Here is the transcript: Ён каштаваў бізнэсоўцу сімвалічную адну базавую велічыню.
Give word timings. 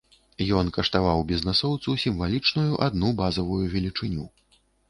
Ён 0.59 0.71
каштаваў 0.77 1.19
бізнэсоўцу 1.33 1.95
сімвалічную 2.05 2.73
адну 2.89 3.13
базавую 3.23 3.61
велічыню. 3.75 4.31